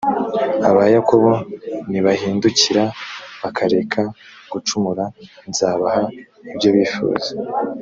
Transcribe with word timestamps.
abayakobo 0.69 1.31
nibahindukira 1.91 2.83
bakareka 3.41 4.01
gucumura, 4.51 5.03
nzabaha 5.49 6.03
ibyo 6.51 6.69
bifuza 6.75 7.29